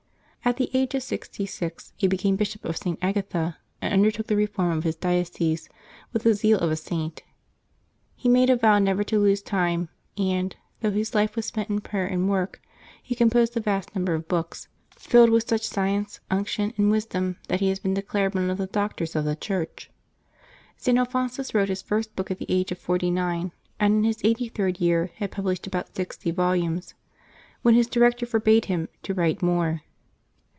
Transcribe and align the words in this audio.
At 0.43 0.57
the 0.57 0.71
age 0.75 0.95
of 0.95 1.03
sixty 1.03 1.45
six 1.45 1.93
he 1.95 2.07
became 2.07 2.35
Bishop 2.35 2.65
of 2.65 2.75
St. 2.75 2.97
Agatha, 2.99 3.57
and 3.79 3.93
undertook 3.93 4.25
the 4.25 4.35
reform 4.35 4.75
of 4.75 4.83
his 4.83 4.95
diocese 4.95 5.69
with 6.11 6.23
the 6.23 6.33
zeal 6.33 6.57
of 6.59 6.71
a 6.71 6.75
Saint. 6.75 7.21
He 8.15 8.27
made 8.27 8.49
a 8.49 8.55
vow 8.57 8.79
never 8.79 9.03
to 9.03 9.19
lose 9.19 9.43
time, 9.43 9.89
and, 10.17 10.55
though 10.81 10.89
his 10.89 11.13
life 11.13 11.35
was 11.35 11.45
spent 11.45 11.69
in 11.69 11.79
prayer 11.79 12.07
and 12.07 12.27
work, 12.27 12.59
he 13.03 13.13
composed 13.13 13.55
a 13.55 13.59
vast 13.59 13.93
number 13.95 14.15
of 14.15 14.27
books, 14.27 14.67
filled 14.97 15.29
with 15.29 15.47
such 15.47 15.61
science, 15.61 16.19
unction, 16.31 16.73
and 16.75 16.89
wisdom 16.89 17.37
that 17.47 17.59
he 17.59 17.69
has 17.69 17.77
been 17.79 17.93
declared 17.93 18.33
one 18.33 18.49
of 18.49 18.57
the 18.57 18.65
Doctors 18.67 19.15
of 19.15 19.25
the 19.25 19.35
Church. 19.35 19.91
St. 20.75 20.97
Alphonsus 20.97 21.53
wrote 21.53 21.69
his 21.69 21.83
first 21.83 22.15
book 22.15 22.31
at 22.31 22.39
the 22.39 22.49
age 22.49 22.71
of 22.71 22.79
forty 22.79 23.11
nine, 23.11 23.51
and 23.79 23.93
in 23.97 24.03
his 24.05 24.17
eighty 24.23 24.49
third 24.49 24.79
year 24.81 25.11
had 25.17 25.31
published 25.31 25.67
about 25.67 25.95
sixty 25.95 26.31
volumes, 26.31 26.95
when 27.61 27.75
his 27.75 27.85
director 27.87 28.25
forbade 28.25 28.65
him 28.65 28.89
to 29.03 29.13
write 29.13 29.43
more. 29.43 29.83